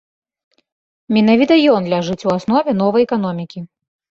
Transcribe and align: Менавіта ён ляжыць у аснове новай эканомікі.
Менавіта 1.17 1.53
ён 1.75 1.83
ляжыць 1.93 2.25
у 2.31 2.35
аснове 2.37 2.77
новай 2.81 3.01
эканомікі. 3.11 3.59